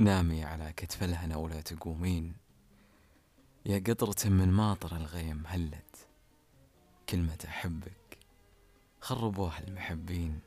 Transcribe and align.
نامي 0.00 0.44
على 0.44 0.72
كتف 0.72 1.02
الهنا 1.02 1.36
ولا 1.36 1.60
تقومين. 1.60 2.34
يا 3.66 3.78
قطرة 3.78 4.30
من 4.30 4.52
ماطر 4.52 4.96
الغيم 4.96 5.42
هلت. 5.46 6.08
كلمة 7.08 7.38
أحبك. 7.48 8.18
خربوها 9.00 9.58
المحبين. 9.58 10.40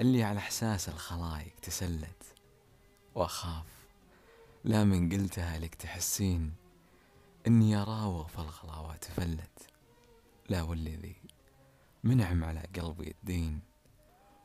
اللي 0.00 0.24
على 0.24 0.38
إحساس 0.38 0.88
الخلايق 0.88 1.54
تسلت. 1.62 2.34
وأخاف. 3.14 3.66
لا 4.64 4.84
من 4.84 5.12
قلتها 5.12 5.58
لك 5.58 5.74
تحسين. 5.74 6.54
إني 7.46 7.76
أراوغ 7.76 8.26
في 8.26 8.38
الغلاوات 8.38 9.04
فلت. 9.04 9.68
لا 10.48 10.62
والذي 10.62 11.16
منعم 12.04 12.44
على 12.44 12.62
قلبي 12.76 13.10
الدين. 13.10 13.60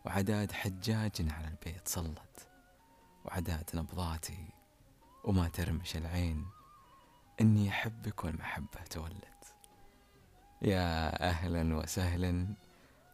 وعداد 0.06 0.52
حجاج 0.52 1.12
على 1.32 1.48
البيت 1.48 1.88
صلت 1.88 2.49
وعداد 3.30 3.70
نبضاتي 3.74 4.48
وما 5.24 5.50
ترمش 5.50 5.96
العين. 5.96 6.46
إني 7.42 7.70
أحبك 7.70 8.24
والمحبة 8.24 8.84
تولت 8.90 9.54
يا 10.62 11.24
أهلا 11.30 11.76
وسهلا. 11.76 12.48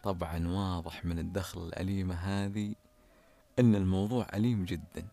طبعا 0.03 0.47
واضح 0.47 1.05
من 1.05 1.19
الدخل 1.19 1.67
الأليمة 1.67 2.15
هذه 2.15 2.75
أن 3.59 3.75
الموضوع 3.75 4.27
أليم 4.33 4.65
جدا. 4.65 5.07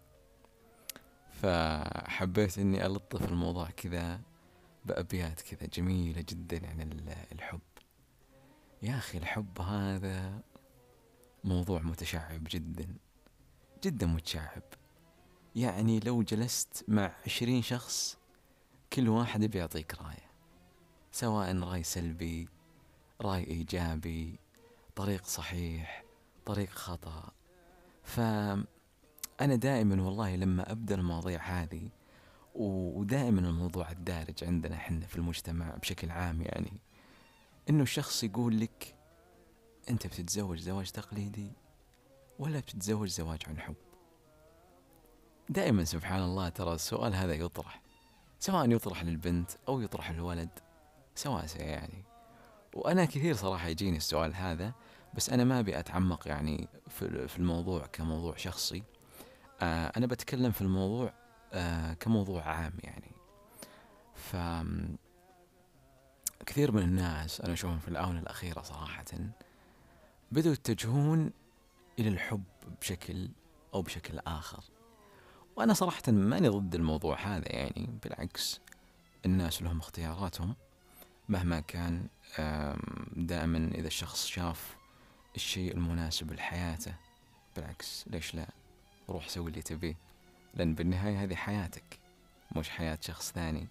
فحبيت 1.31 2.59
أني 2.59 2.87
ألطف 2.87 3.29
الموضوع 3.29 3.71
كذا 3.71 4.21
بأبيات 4.85 5.41
كذا 5.41 5.69
جميلة 5.69 6.25
جدا 6.29 6.69
عن 6.69 6.81
الحب. 7.33 7.61
يا 8.83 8.99
أخي 8.99 9.19
الحب 9.19 9.61
هذا 9.61 10.43
موضوع 11.45 11.81
متشعب 11.81 12.45
جدا. 12.51 12.97
جدا 13.85 14.07
متشعب. 14.07 14.63
يعني 15.57 16.01
لو 16.01 16.23
جلست 16.23 16.85
مع 16.89 17.13
عشرين 17.27 17.63
شخص 17.63 18.19
كل 18.93 19.09
واحد 19.09 19.45
بيعطيك 19.45 19.95
راية 20.03 20.31
سواء 21.13 21.59
رأي 21.59 21.83
سلبي 21.83 22.49
رأي 23.21 23.45
إيجابي 23.45 24.39
طريق 24.97 25.25
صحيح 25.25 26.05
طريق 26.47 26.71
خطأ. 26.71 27.33
فأنا 28.05 28.65
دائما 29.55 30.03
والله 30.03 30.37
لما 30.37 30.73
أبدأ 30.73 30.95
المواضيع 30.95 31.43
هذه 31.43 31.89
ودائما 32.55 33.41
الموضوع 33.41 33.91
الدارج 33.91 34.45
عندنا 34.45 34.75
إحنا 34.75 35.07
في 35.07 35.17
المجتمع 35.17 35.75
بشكل 35.75 36.11
عام 36.11 36.43
يعني 36.43 36.73
إنه 37.71 37.83
الشخص 37.83 38.25
يقول 38.25 38.61
لك 38.61 38.95
أنت 39.91 40.07
بتتزوج 40.07 40.59
زواج 40.59 40.91
تقليدي 40.91 41.53
ولا 42.39 42.61
بتتزوج 42.61 43.09
زواج 43.09 43.41
عن 43.49 43.61
حب 43.61 43.75
دائما 45.49 45.85
سبحان 45.85 46.23
الله 46.23 46.49
ترى 46.49 46.75
السؤال 46.75 47.15
هذا 47.15 47.35
يطرح. 47.35 47.83
سواء 48.41 48.71
يطرح 48.71 49.05
للبنت 49.05 49.51
أو 49.69 49.81
يطرح 49.81 50.11
للولد 50.11 50.49
سواء 51.15 51.47
يعني. 51.57 52.05
وأنا 52.75 53.05
كثير 53.05 53.35
صراحة 53.35 53.69
يجيني 53.69 53.97
السؤال 53.97 54.35
هذا 54.35 54.73
بس 55.15 55.31
أنا 55.31 55.45
ما 55.45 55.61
أبي 55.61 55.79
أتعمق 55.79 56.29
يعني 56.29 56.69
في 56.89 57.39
الموضوع 57.39 57.87
كموضوع 57.87 58.37
شخصي. 58.37 58.83
آه 59.61 59.93
أنا 59.97 60.07
بتكلم 60.07 60.53
في 60.53 60.61
الموضوع 60.61 61.13
آه 61.53 61.93
كموضوع 61.93 62.43
عام 62.43 62.73
يعني. 62.83 63.13
ف 64.15 64.37
كثير 66.47 66.73
من 66.73 66.83
الناس 66.83 67.41
أنا 67.41 67.53
أشوفهم 67.53 67.79
في 67.79 67.89
الآونة 67.89 68.21
الأخيرة 68.21 68.63
صراحة 68.63 69.05
بدأوا 70.33 70.55
يتجهون 70.55 71.31
إلى 71.99 72.09
الحب 72.09 72.45
بشكل 72.81 73.29
أو 73.75 73.83
بشكل 73.83 74.19
آخر. 74.19 74.65
وأنا 75.57 75.75
صراحة 75.75 76.03
ماني 76.09 76.49
ضد 76.49 76.75
الموضوع 76.75 77.19
هذا 77.21 77.53
يعني 77.53 77.91
بالعكس 78.03 78.61
الناس 79.27 79.63
لهم 79.63 79.79
اختياراتهم 79.79 80.55
مهما 81.29 81.61
كان 81.61 82.07
دائما 83.17 83.71
إذا 83.75 83.87
الشخص 83.87 84.27
شاف 84.27 84.77
الشيء 85.37 85.75
المناسب 85.75 86.33
لحياته 86.33 86.95
بالعكس 87.57 88.05
ليش 88.09 88.35
لا؟ 88.35 88.47
روح 89.09 89.29
سوي 89.29 89.51
اللي 89.51 89.63
تبيه 89.63 89.97
لأن 90.55 90.75
بالنهاية 90.75 91.23
هذه 91.23 91.35
حياتك 91.35 91.99
مش 92.57 92.71
حياة 92.71 92.99
شخص 93.01 93.33
ثاني. 93.33 93.69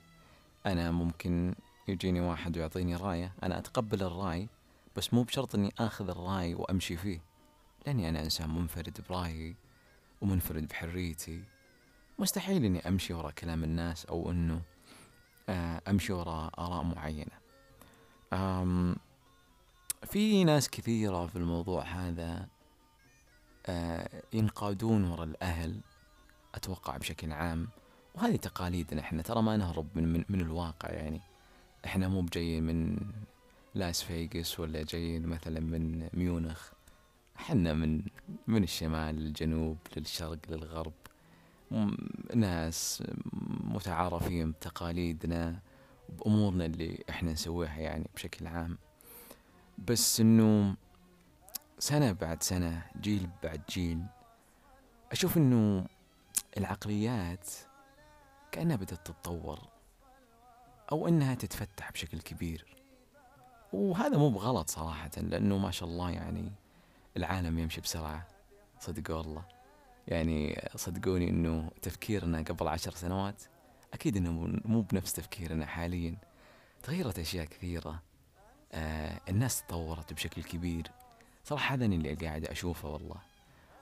أنا 0.65 0.91
ممكن 0.91 1.55
يجيني 1.87 2.21
واحد 2.21 2.57
ويعطيني 2.57 2.95
رأية 2.95 3.33
أنا 3.43 3.57
أتقبل 3.57 4.03
الرأي 4.03 4.47
بس 4.95 5.13
مو 5.13 5.23
بشرط 5.23 5.55
أني 5.55 5.73
آخذ 5.79 6.09
الرأي 6.09 6.53
وأمشي 6.55 6.97
فيه. 6.97 7.21
لأني 7.87 8.09
أنا 8.09 8.21
إنسان 8.21 8.49
منفرد 8.49 9.03
برأيي 9.09 9.55
ومنفرد 10.21 10.67
بحريتي. 10.67 11.43
مستحيل 12.21 12.65
أني 12.65 12.87
أمشي 12.87 13.13
وراء 13.13 13.31
كلام 13.31 13.63
الناس 13.63 14.05
أو 14.05 14.31
أنه 14.31 14.61
آه، 15.49 15.81
أمشي 15.87 16.13
وراء 16.13 16.51
آراء 16.59 16.83
معينة. 16.83 17.31
أم 18.33 18.95
في 20.03 20.43
ناس 20.43 20.69
كثيرة 20.69 21.27
في 21.27 21.35
الموضوع 21.35 21.83
هذا 21.83 22.47
أه 23.65 24.23
ينقادون 24.33 25.03
وراء 25.03 25.23
الأهل 25.23 25.81
أتوقع 26.55 26.97
بشكل 26.97 27.31
عام. 27.31 27.67
وهذه 28.15 28.35
تقاليدنا 28.35 29.01
إحنا 29.01 29.21
ترى 29.21 29.41
ما 29.41 29.57
نهرب 29.57 29.87
من, 29.95 30.13
من, 30.13 30.25
من 30.29 30.41
الواقع 30.41 30.89
يعني. 30.89 31.21
إحنا 31.85 32.07
مو 32.07 32.21
بجايين 32.21 32.63
من 32.63 32.97
لاس 33.75 34.03
فيغاس 34.03 34.59
ولا 34.59 34.83
جايين 34.83 35.27
مثلا 35.27 35.59
من 35.59 36.09
ميونخ. 36.13 36.71
إحنا 37.39 37.73
من 37.73 38.01
من 38.47 38.63
الشمال 38.63 39.15
للجنوب 39.15 39.77
للشرق 39.97 40.39
للغرب. 40.49 40.93
ناس 42.35 43.03
متعارفين 43.63 44.51
بتقاليدنا 44.51 45.59
بأمورنا 46.09 46.65
اللي 46.65 47.03
إحنا 47.09 47.31
نسويها 47.31 47.77
يعني 47.77 48.09
بشكل 48.15 48.47
عام. 48.47 48.77
بس 49.77 50.19
إنه 50.19 50.75
سنة 51.79 52.11
بعد 52.11 52.43
سنة 52.43 52.85
جيل 53.01 53.29
بعد 53.43 53.61
جيل 53.69 54.03
أشوف 55.11 55.37
إنه 55.37 55.85
العقليات 56.57 57.49
كأنها 58.51 58.75
بدأت 58.75 59.07
تتطور 59.07 59.59
أو 60.91 61.07
إنها 61.07 61.35
تتفتح 61.35 61.91
بشكل 61.91 62.19
كبير. 62.21 62.65
وهذا 63.73 64.17
مو 64.17 64.29
بغلط 64.29 64.69
صراحة 64.69 65.11
لأنه 65.17 65.57
ما 65.57 65.71
شاء 65.71 65.89
الله 65.89 66.11
يعني 66.11 66.51
العالم 67.17 67.59
يمشي 67.59 67.81
بسرعة 67.81 68.27
صدق 68.79 69.15
والله. 69.15 69.60
يعني 70.07 70.69
صدقوني 70.75 71.29
إنه 71.29 71.71
تفكيرنا 71.81 72.41
قبل 72.41 72.67
عشر 72.67 72.91
سنوات 72.91 73.43
أكيد 73.93 74.17
إنه 74.17 74.31
مو 74.65 74.81
بنفس 74.81 75.13
تفكيرنا 75.13 75.65
حاليا. 75.65 76.17
تغيرت 76.83 77.19
أشياء 77.19 77.45
كثيرة. 77.45 78.01
آه 78.71 79.19
الناس 79.29 79.63
تطورت 79.63 80.13
بشكل 80.13 80.43
كبير. 80.43 80.91
صراحة 81.43 81.75
هذا 81.75 81.85
اللي 81.85 82.13
قاعد 82.13 82.45
أشوفه 82.45 82.89
والله. 82.89 83.21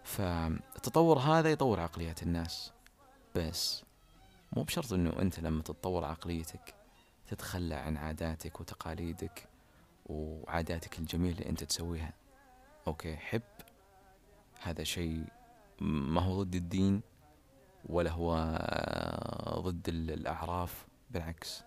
فالتطور 0.03 1.19
هذا 1.19 1.51
يطور 1.51 1.79
عقليات 1.79 2.23
الناس. 2.23 2.71
بس 3.35 3.83
مو 4.53 4.63
بشرط 4.63 4.93
إنه 4.93 5.21
أنت 5.21 5.39
لما 5.39 5.63
تتطور 5.63 6.05
عقليتك 6.05 6.73
تتخلى 7.27 7.75
عن 7.75 7.97
عاداتك 7.97 8.59
وتقاليدك 8.59 9.47
وعاداتك 10.05 10.99
الجميلة 10.99 11.37
اللي 11.37 11.49
أنت 11.49 11.63
تسويها. 11.63 12.13
أوكي 12.87 13.15
حب. 13.15 13.41
هذا 14.61 14.83
شيء 14.83 15.23
ما 15.81 16.21
هو 16.21 16.43
ضد 16.43 16.55
الدين 16.55 17.01
ولا 17.85 18.11
هو 18.11 18.35
ضد 19.59 19.89
الأعراف 19.89 20.87
بالعكس 21.11 21.63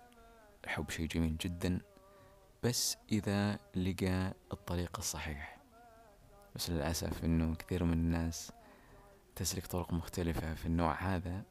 الحب 0.65 0.91
شيء 0.91 1.07
جميل 1.07 1.37
جدا 1.37 1.81
بس 2.63 2.97
إذا 3.13 3.59
لقى 3.77 4.35
الطريق 4.53 4.99
الصحيح. 4.99 5.59
بس 6.55 6.71
للأسف 6.71 7.25
إنه 7.25 7.55
كثير 7.55 7.85
من 7.85 7.93
الناس 7.93 8.53
تسلك 9.37 9.67
طرق 9.67 9.93
مختلفة 9.93 10.55
في 10.55 10.67
النوع 10.67 10.95
هذا. 10.95 11.43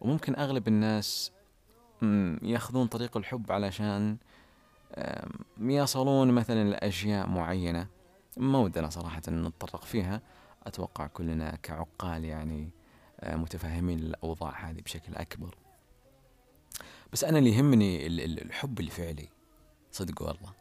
وممكن 0.00 0.36
أغلب 0.36 0.68
الناس 0.68 1.32
يأخذون 2.42 2.86
طريق 2.86 3.16
الحب 3.16 3.52
علشان 3.52 4.16
يصلون 5.60 6.32
مثلا 6.32 6.70
لأشياء 6.70 7.28
معينة. 7.28 7.86
ما 8.36 8.58
ودنا 8.58 8.90
صراحة 8.90 9.22
نتطرق 9.28 9.84
فيها. 9.84 10.22
أتوقع 10.62 11.06
كلنا 11.06 11.58
كعقال 11.62 12.24
يعني 12.24 12.70
متفاهمين 13.22 13.98
الأوضاع 13.98 14.70
هذه 14.70 14.80
بشكل 14.80 15.14
أكبر. 15.14 15.54
بس 17.12 17.24
أنا 17.24 17.38
اللي 17.38 17.50
يهمني 17.50 18.06
الحب 18.06 18.80
الفعلي. 18.80 19.28
صدق 19.92 20.22
والله. 20.22 20.52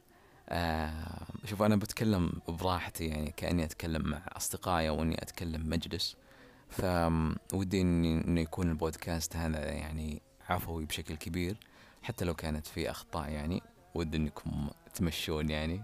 آه 0.49 1.27
شوف 1.45 1.61
أنا 1.61 1.75
بتكلم 1.75 2.31
براحتي 2.47 3.05
يعني 3.05 3.31
كأني 3.37 3.63
أتكلم 3.63 4.09
مع 4.09 4.21
أصدقائي 4.27 4.89
أو 4.89 5.03
إني 5.03 5.21
أتكلم 5.21 5.69
مجلس. 5.69 6.15
فودي 6.69 7.81
إنه 7.81 8.41
يكون 8.41 8.69
البودكاست 8.69 9.35
هذا 9.35 9.71
يعني 9.71 10.21
عفوي 10.49 10.85
بشكل 10.85 11.15
كبير 11.15 11.57
حتى 12.01 12.25
لو 12.25 12.33
كانت 12.33 12.67
في 12.67 12.91
أخطاء 12.91 13.29
يعني 13.29 13.61
ودي 13.95 14.17
إنكم 14.17 14.69
تمشون 14.93 15.49
يعني. 15.49 15.83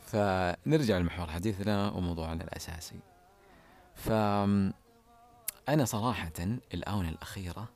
فنرجع 0.00 0.98
لمحور 0.98 1.26
حديثنا 1.26 1.90
وموضوعنا 1.90 2.44
الأساسي. 2.44 3.00
ف 3.98 4.10
أنا 5.68 5.84
صراحة 5.84 6.32
الآونة 6.74 7.08
الأخيرة 7.08 7.68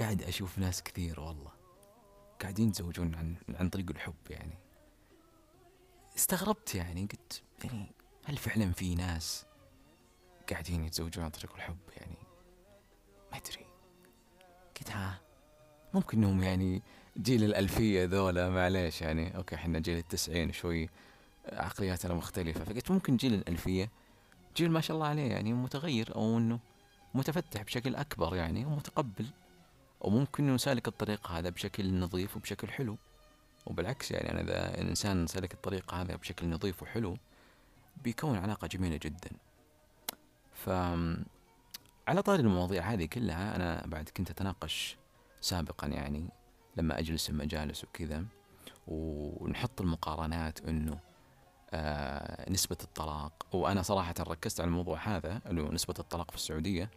قاعد 0.00 0.22
أشوف 0.22 0.58
ناس 0.58 0.82
كثير 0.82 1.20
والله 1.20 1.50
قاعدين 2.42 2.68
يتزوجون 2.68 3.14
عن 3.14 3.36
عن 3.48 3.68
طريق 3.68 3.90
الحب 3.90 4.14
يعني. 4.30 4.58
استغربت 6.16 6.74
يعني 6.74 7.02
قلت 7.02 7.42
يعني 7.64 7.86
هل 8.24 8.36
فعلا 8.36 8.72
في 8.72 8.94
ناس 8.94 9.46
قاعدين 10.50 10.84
يتزوجون 10.84 11.24
عن 11.24 11.30
طريق 11.30 11.54
الحب 11.54 11.78
يعني؟ 11.96 12.18
ما 13.32 13.38
أدري. 13.38 13.66
قلت 14.78 14.90
ها 14.90 15.20
ممكن 15.94 16.18
إنهم 16.18 16.42
يعني 16.42 16.82
جيل 17.18 17.44
الألفية 17.44 18.04
ذولا 18.04 18.50
معليش 18.50 19.02
يعني. 19.02 19.36
أوكي 19.36 19.54
إحنا 19.54 19.78
جيل 19.78 19.98
التسعين 19.98 20.52
شوي 20.52 20.88
عقلياتنا 21.52 22.14
مختلفة 22.14 22.64
فقلت 22.64 22.90
ممكن 22.90 23.16
جيل 23.16 23.34
الألفية 23.34 23.90
جيل 24.56 24.70
ما 24.70 24.80
شاء 24.80 24.96
الله 24.96 25.06
عليه 25.06 25.30
يعني 25.30 25.52
متغير 25.52 26.14
أو 26.14 26.38
إنه 26.38 26.58
متفتح 27.14 27.62
بشكل 27.62 27.94
أكبر 27.94 28.36
يعني 28.36 28.66
ومتقبل 28.66 29.26
وممكن 30.00 30.48
إنه 30.48 30.56
سالك 30.56 30.88
الطريق 30.88 31.30
هذا 31.30 31.50
بشكل 31.50 32.00
نظيف 32.00 32.36
وبشكل 32.36 32.68
حلو. 32.68 32.96
وبالعكس 33.66 34.10
يعني 34.10 34.30
أنا 34.30 34.40
إذا 34.40 34.80
الإنسان 34.80 35.26
سلك 35.26 35.54
الطريق 35.54 35.94
هذا 35.94 36.16
بشكل 36.16 36.48
نظيف 36.48 36.82
وحلو 36.82 37.16
بيكون 38.04 38.36
علاقة 38.36 38.66
جميلة 38.66 38.98
جدا. 39.02 39.30
ف 40.54 40.70
على 42.08 42.22
طاري 42.22 42.42
المواضيع 42.42 42.82
هذه 42.82 43.04
كلها 43.04 43.56
أنا 43.56 43.86
بعد 43.86 44.08
كنت 44.08 44.30
أتناقش 44.30 44.96
سابقا 45.40 45.86
يعني 45.86 46.28
لما 46.76 46.98
أجلس 46.98 47.30
المجالس 47.30 47.84
وكذا 47.84 48.24
ونحط 48.88 49.80
المقارنات 49.80 50.60
إنه 50.60 50.98
نسبة 52.50 52.76
الطلاق. 52.84 53.46
وأنا 53.52 53.82
صراحة 53.82 54.14
ركزت 54.20 54.60
على 54.60 54.68
الموضوع 54.68 54.98
هذا 54.98 55.40
اللي 55.46 55.62
نسبة 55.62 55.94
الطلاق 55.98 56.30
في 56.30 56.36
السعودية. 56.36 56.90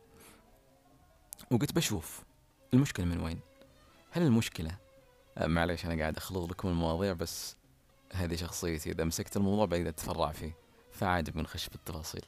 وقلت 1.52 1.75
بشوف 1.75 2.24
المشكلة 2.74 3.06
من 3.06 3.20
وين؟ 3.22 3.40
هل 4.12 4.22
المشكلة 4.22 4.78
آه 5.38 5.48
معليش 5.48 5.86
أنا 5.86 6.02
قاعد 6.02 6.18
أخلط 6.18 6.52
لكم 6.52 6.68
المواضيع 6.68 7.14
بس 7.14 7.56
هذه 8.14 8.36
شخصيتي. 8.36 8.92
إذا 8.92 9.04
مسكت 9.04 9.38
الموضوع 9.38 9.66
بقدر 9.66 9.90
أتفرع 9.90 10.31
فيه. 10.31 10.56
فعادي 10.92 11.31
بنخش 11.31 11.70
بالتفاصيل 11.70 12.25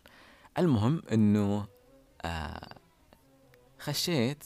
المهم 0.58 1.02
إنه 1.12 1.68
آه 2.22 2.76
خشيت 3.80 4.44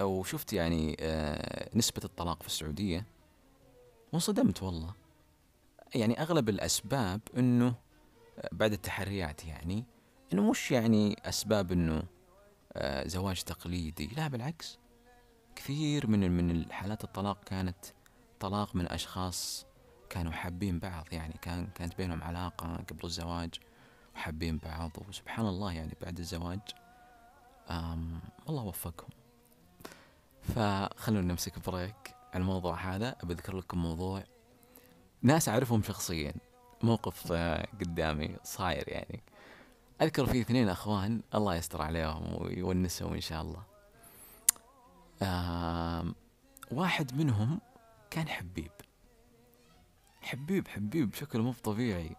أو 0.00 0.24
شفت 0.24 0.52
يعني 0.52 0.96
آه 1.00 1.70
نسبة 1.74 2.00
الطلاق 2.04 2.42
في 2.42 2.48
السعودية 2.48 3.06
وانصدمت 4.12 4.62
والله. 4.62 4.94
يعني 5.94 6.22
أغلب 6.22 6.48
الأسباب 6.48 7.20
أنه 7.36 7.74
بعد 8.52 8.72
التحريات 8.72 9.44
يعني 9.44 9.84
أنه 10.32 10.50
مش 10.50 10.70
يعني 10.70 11.16
أسباب 11.24 11.72
أنه 11.72 12.02
آه، 12.72 13.08
زواج 13.08 13.42
تقليدي 13.42 14.06
لا 14.06 14.28
بالعكس. 14.28 14.78
كثير 15.56 16.06
من 16.06 16.30
من 16.30 16.50
الحالات 16.50 17.04
الطلاق 17.04 17.44
كانت 17.44 17.86
طلاق 18.40 18.76
من 18.76 18.88
أشخاص 18.92 19.66
كانوا 20.10 20.32
حابين 20.32 20.78
بعض 20.78 21.06
يعني 21.12 21.34
كان 21.42 21.66
كانت 21.66 21.96
بينهم 21.96 22.22
علاقة 22.22 22.76
قبل 22.76 23.04
الزواج 23.04 23.54
وحابين 24.14 24.58
بعض 24.58 24.90
وسبحان 25.08 25.46
الله 25.46 25.72
يعني 25.72 25.96
بعد 26.02 26.18
الزواج 26.18 26.60
الله 28.48 28.62
وفقهم. 28.62 29.10
فخلونا 30.42 31.26
نمسك 31.32 31.68
بريك 31.70 32.14
الموضوع 32.34 32.76
هذا. 32.76 33.16
بذكر 33.22 33.56
لكم 33.56 33.78
موضوع 33.78 34.24
ناس 35.22 35.48
أعرفهم 35.48 35.82
شخصيا. 35.82 36.34
موقف 36.82 37.32
آه، 37.32 37.66
قدامي 37.80 38.36
صاير 38.44 38.88
يعني. 38.88 39.22
أذكر 40.02 40.26
في 40.26 40.40
اثنين 40.40 40.68
أخوان 40.68 41.22
الله 41.34 41.54
يستر 41.54 41.82
عليهم 41.82 42.42
ويونسهم 42.42 43.14
إن 43.14 43.20
شاء 43.20 43.42
الله. 43.42 43.62
آه 45.22 46.04
واحد 46.72 47.16
منهم 47.16 47.60
كان 48.10 48.28
حبيب. 48.28 48.70
حبيب 50.22 50.68
حبيب 50.68 51.10
بشكل 51.10 51.40
مو 51.40 51.52
طبيعي. 51.52 52.16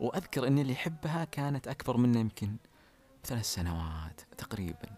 وأذكر 0.00 0.46
أن 0.46 0.58
اللي 0.58 0.72
يحبها 0.72 1.24
كانت 1.24 1.68
أكبر 1.68 1.96
منه 1.96 2.20
يمكن 2.20 2.56
ثلاث 3.24 3.44
سنوات 3.44 4.20
تقريبا. 4.38 4.88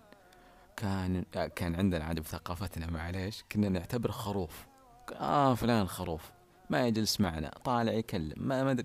كان 0.76 1.24
كان 1.56 1.74
عندنا 1.74 2.04
عاد 2.04 2.20
بثقافتنا 2.20 2.90
معليش. 2.90 3.44
كنا 3.52 3.68
نعتبر 3.68 4.10
خروف. 4.10 4.66
آه 5.12 5.54
فلان 5.54 5.88
خروف. 5.88 6.35
ما 6.70 6.86
يجلس 6.86 7.20
معنا 7.20 7.50
طالع 7.64 7.92
يكلم 7.92 8.34
ما 8.36 8.64
ما 8.64 8.84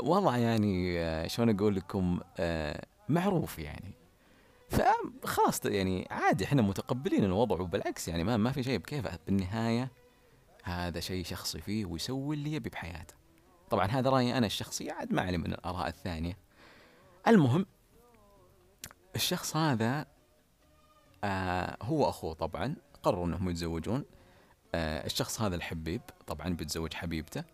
وضع 0.00 0.36
يعني 0.36 1.00
آه، 1.00 1.26
شلون 1.26 1.56
أقول 1.56 1.76
لكم 1.76 2.20
آه 2.38 2.86
معروف 3.08 3.58
يعني. 3.58 3.94
فخلاص 4.68 5.64
يعني 5.64 6.08
عادي 6.10 6.44
إحنا 6.44 6.62
متقبلين 6.62 7.24
الوضع 7.24 7.60
وبالعكس 7.60 8.08
يعني 8.08 8.24
ما 8.24 8.36
ما 8.36 8.52
في 8.52 8.62
شيء 8.62 8.78
بكيفه 8.78 9.18
بالنهاية 9.26 9.90
هذا 10.64 11.00
شيء 11.00 11.24
شخصي 11.24 11.60
فيه 11.60 11.84
ويسوي 11.84 12.36
اللي 12.36 12.52
يبي 12.52 12.70
بحياته. 12.70 13.14
طبعا 13.70 13.86
هذا 13.86 14.10
رأيي 14.10 14.38
أنا 14.38 14.46
الشخصي 14.46 14.90
عاد 14.90 15.12
ما 15.12 15.22
علي 15.22 15.38
من 15.38 15.52
الآراء 15.52 15.88
الثانية. 15.88 16.38
المهم 17.28 17.66
الشخص 19.16 19.56
هذا 19.56 20.06
آه 21.24 21.76
هو 21.82 22.08
أخوه 22.08 22.34
طبعا 22.34 22.76
قرروا 23.02 23.26
أنهم 23.26 23.50
يتزوجون. 23.50 24.04
الشخص 24.74 25.40
هذا 25.40 25.56
الحبيب 25.56 26.00
طبعا 26.26 26.48
بيتزوج 26.48 26.94
حبيبته. 26.94 27.44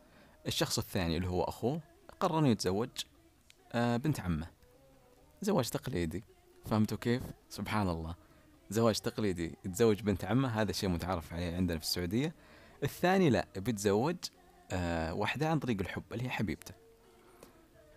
الشخص 0.47 0.79
الثاني 0.79 1.17
اللي 1.17 1.29
هو 1.29 1.43
أخوه 1.43 1.81
قرر 2.21 2.39
أنه 2.39 2.49
يتزوج 2.49 2.89
آه 3.73 3.97
بنت 3.97 4.21
عمه. 4.21 4.47
زواج 5.43 5.71
تقليدي 5.71 6.25
فهمتوا 6.67 6.99
كيف؟ 6.99 7.23
سبحان 7.49 7.89
الله. 7.89 8.15
زواج 8.71 8.99
تقليدي 8.99 9.59
يتزوج 9.65 10.03
بنت 10.03 10.25
عمه 10.25 10.49
هذا 10.49 10.73
شيء 10.73 10.89
متعارف 10.89 11.33
عليه 11.33 11.57
عندنا 11.57 11.79
في 11.79 11.85
السعودية. 11.85 12.35
الثاني 12.83 13.31
لا 13.31 13.47
بيتزوج 13.57 14.17
آه 14.71 15.15
واحدة 15.15 15.49
عن 15.49 15.59
طريق 15.59 15.81
الحب 15.81 16.13
اللي 16.13 16.25
هي 16.25 16.31
حبيبته. 16.31 16.75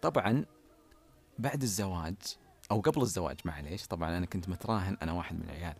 طبعا 0.02 0.46
بعد 1.40 1.62
الزواج 1.62 2.16
أو 2.72 2.82
قبل 2.82 3.02
الزواج 3.02 3.38
معليش 3.46 3.88
طبعا 3.88 4.18
أنا 4.18 4.26
كنت 4.26 4.50
متراهن 4.50 4.98
أنا 5.02 5.12
واحد 5.12 5.36
من 5.36 5.44
العيال. 5.44 5.76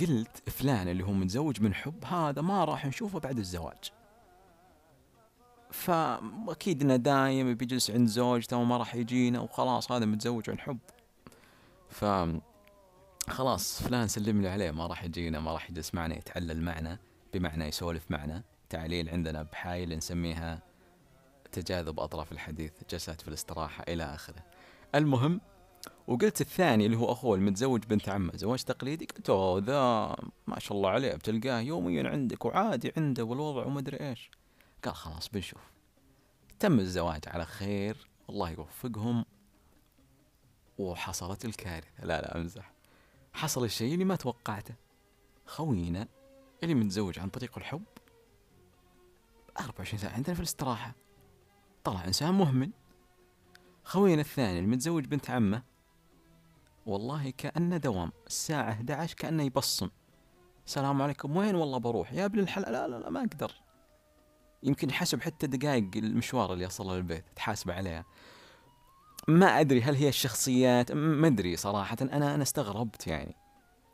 قلت 0.00 0.50
فلان 0.50 0.88
اللي 0.88 1.04
هو 1.04 1.12
متزوج 1.12 1.62
من 1.62 1.74
حب 1.74 2.04
هذا 2.04 2.42
ما 2.42 2.64
راح 2.64 2.86
نشوفه 2.86 3.20
بعد 3.20 3.38
الزواج. 3.38 3.92
فأكيد 5.70 6.82
إنه 6.82 6.96
دايم 6.96 7.54
بيجلس 7.54 7.90
عند 7.90 8.08
زوجته 8.08 8.56
وما 8.56 8.76
راح 8.76 8.94
يجينا 8.94 9.40
وخلاص 9.40 9.92
هذا 9.92 10.06
متزوج 10.06 10.50
عن 10.50 10.58
حب. 10.58 10.78
ف 11.88 12.04
خلاص 13.30 13.82
فلان 13.82 14.08
سلم 14.08 14.42
لي 14.42 14.48
عليه 14.48 14.70
ما 14.70 14.86
راح 14.86 15.04
يجينا 15.04 15.40
ما 15.40 15.52
راح 15.52 15.70
يجلس 15.70 15.94
معنا 15.94 16.16
يتعلل 16.16 16.62
معنا 16.62 16.98
بمعنى 17.34 17.64
يسولف 17.64 18.10
معنا. 18.10 18.42
تعليل 18.68 19.08
عندنا 19.08 19.42
بحايل 19.42 19.96
نسميها 19.96 20.62
تجاذب 21.52 22.00
أطراف 22.00 22.32
الحديث 22.32 22.72
جلسات 22.90 23.20
في 23.20 23.28
الاستراحة 23.28 23.84
إلى 23.88 24.04
آخره. 24.04 24.42
المهم 24.94 25.40
وقلت 26.06 26.40
الثاني 26.40 26.86
اللي 26.86 26.96
هو 26.96 27.12
أخوه 27.12 27.36
المتزوج 27.36 27.84
بنت 27.84 28.08
عمه 28.08 28.36
زواج 28.36 28.62
تقليدي 28.62 29.06
قلت 29.06 29.30
أوه 29.30 29.58
ذا 29.58 30.16
ما 30.46 30.58
شاء 30.58 30.76
الله 30.76 30.90
عليه 30.90 31.14
بتلقاه 31.14 31.60
يوميا 31.60 32.08
عندك 32.08 32.44
وعادي 32.44 32.92
عنده 32.96 33.24
والوضع 33.24 33.66
وما 33.66 33.80
ادري 33.80 34.08
إيش. 34.08 34.30
قال 34.84 34.94
خلاص 34.94 35.28
بنشوف. 35.28 35.60
تم 36.58 36.78
الزواج 36.78 37.20
على 37.26 37.44
خير 37.44 38.08
الله 38.30 38.50
يوفقهم. 38.50 39.24
وحصلت 40.78 41.44
الكارثة. 41.44 42.04
لا 42.04 42.20
لا 42.20 42.36
أمزح. 42.36 42.72
حصل 43.32 43.64
الشيء 43.64 43.94
اللي 43.94 44.04
ما 44.04 44.16
توقعته. 44.16 44.74
خوينا 45.46 46.08
اللي 46.62 46.74
متزوج 46.74 47.18
عن 47.18 47.28
طريق 47.28 47.58
الحب. 47.58 47.84
24 49.60 49.98
ساعة 49.98 50.12
عندنا 50.12 50.34
في 50.34 50.40
الاستراحة. 50.40 50.94
طلع 51.84 52.04
إنسان 52.04 52.34
مهمل. 52.34 52.70
خوينا 53.84 54.20
الثاني 54.20 54.58
المتزوج 54.58 55.04
بنت 55.04 55.30
عمه 55.30 55.62
والله 56.86 57.30
كأنه 57.30 57.76
دوام. 57.76 58.12
الساعة 58.26 58.70
11 58.70 59.14
كأنه 59.14 59.42
يبصم. 59.42 59.90
السلام 60.66 61.02
عليكم. 61.02 61.36
وين 61.36 61.54
والله 61.54 61.78
بروح؟ 61.78 62.12
يا 62.12 62.24
ابن 62.24 62.38
الحلال. 62.38 62.72
لا 62.72 62.88
لا 62.88 62.96
لا 62.96 63.10
ما 63.10 63.20
أقدر. 63.20 63.52
يمكن 64.62 64.92
حسب 64.92 65.20
حتى 65.20 65.46
دقائق 65.46 65.90
المشوار 65.96 66.52
اللي 66.52 66.66
أصله 66.66 66.96
للبيت 66.96 67.24
تحاسب 67.36 67.70
عليها. 67.70 68.04
ما 69.28 69.60
أدري 69.60 69.82
هل 69.82 69.94
هي 69.94 70.08
الشخصيات. 70.08 70.92
ما 70.92 71.26
أدري 71.26 71.56
صراحة. 71.56 71.96
أنا 72.02 72.34
أنا 72.34 72.42
استغربت 72.42 73.06
يعني. 73.06 73.36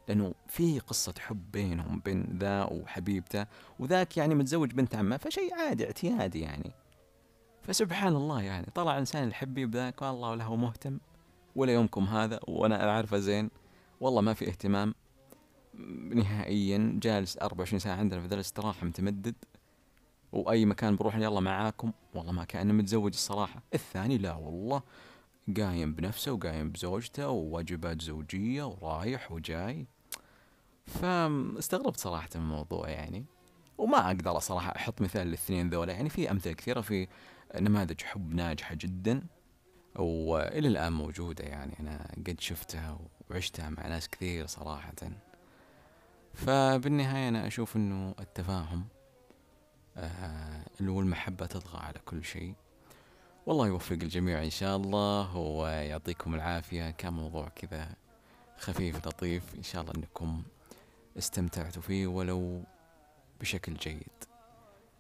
لأنه 0.09 0.35
في 0.47 0.79
قصة 0.79 1.15
حب 1.19 1.51
بينهم 1.51 2.01
بين 2.05 2.39
ذا 2.41 2.65
وحبيبته. 2.65 3.47
وذاك 3.79 4.17
يعني 4.17 4.35
متزوج 4.35 4.73
بنت 4.73 4.95
عمه. 4.95 5.17
فشيء 5.17 5.55
عادي 5.55 5.87
اعتيادي 5.87 6.41
يعني. 6.41 6.73
فسبحان 7.63 8.17
الله 8.17 8.43
يعني. 8.43 8.67
طلع 8.75 8.99
إنسان 8.99 9.29
الحبيب 9.29 9.77
ذاك. 9.77 10.03
والله 10.03 10.35
له 10.35 10.57
مهتم. 10.57 10.99
ولا 11.57 11.73
يومكم 11.73 12.05
هذا 12.05 12.41
وأنا 12.49 12.89
أعرفه 12.91 13.19
زين. 13.19 13.51
والله 14.01 14.21
ما 14.21 14.35
في 14.35 14.49
اهتمام. 14.49 14.95
نهائيا 16.15 16.99
جالس 17.03 17.39
24 17.39 17.79
ساعة 17.79 17.97
عندنا 17.97 18.21
في 18.21 18.27
ذا 18.27 18.35
الاستراحة 18.35 18.87
متمدد. 18.87 19.35
وأي 20.33 20.65
مكان 20.65 20.97
بروح 20.97 21.17
يلا 21.17 21.41
معاكم. 21.41 21.93
والله 22.15 22.33
ما 22.33 22.45
كان 22.45 22.75
متزوج 22.75 23.13
الصراحة. 23.13 23.63
الثاني 23.75 24.19
لا 24.19 24.35
والله. 24.35 24.83
قايم 25.57 25.95
بنفسه 25.95 26.33
وقايم 26.33 26.71
بزوجته 26.71 27.29
وواجبات 27.29 28.03
زوجية 28.03 28.63
ورايح 28.63 29.33
وجاي. 29.33 29.87
فاستغربت 30.87 31.97
صراحة 31.97 32.29
من 32.35 32.41
الموضوع 32.41 32.89
يعني. 32.89 33.25
وما 33.79 34.07
أقدر 34.07 34.39
صراحة 34.39 34.77
أحط 34.77 35.03
مثال 35.03 35.27
للاثنين 35.27 35.71
ذولا. 35.71 35.93
يعني 35.93 36.09
في 36.09 36.31
أمثلة 36.31 36.53
كثيرة 36.53 36.81
في 36.81 37.09
نماذج 37.61 38.01
حب 38.01 38.35
ناجحة 38.35 38.75
جدا. 38.75 39.23
وإلى 39.97 40.69
الآن 40.69 40.93
موجودة 40.93 41.45
يعني. 41.45 41.77
أنا 41.81 42.15
قد 42.27 42.41
شفتها 42.41 42.99
وعشتها 43.31 43.71
مع 43.71 43.89
ناس 43.89 44.09
كثير 44.09 44.47
صراحة. 44.47 44.93
فبالنهاية 46.35 47.29
أنا 47.29 47.47
أشوف 47.47 47.77
أنه 47.77 48.15
التفاهم 48.21 48.85
آه 49.97 50.63
والمحبة 50.81 51.47
تطغى 51.47 51.81
على 51.81 51.99
كل 52.05 52.25
شيء. 52.25 52.55
والله 53.47 53.67
يوفق 53.67 53.93
الجميع 53.93 54.45
إن 54.45 54.51
شاء 54.51 54.77
الله 54.77 55.37
ويعطيكم 55.37 56.35
العافية. 56.35 56.91
كان 56.91 57.13
موضوع 57.13 57.49
كذا 57.49 57.89
خفيف 58.59 59.07
لطيف 59.07 59.55
إن 59.55 59.63
شاء 59.63 59.83
الله 59.83 59.93
أنكم 59.97 60.43
استمتعتوا 61.19 61.83
فيه 61.83 62.07
ولو 62.07 62.65
بشكل 63.41 63.75
جيد. 63.75 64.25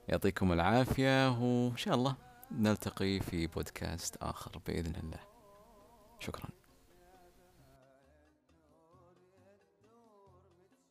يعطيكم 0.08 0.52
العافية 0.52 1.30
وإن 1.30 1.76
شاء 1.76 1.94
الله 1.94 2.16
نلتقي 2.58 3.20
في 3.20 3.46
بودكاست 3.46 4.16
آخر 4.16 4.58
بإذن 4.66 4.94
الله. 4.96 5.20
شكرا. 6.20 6.61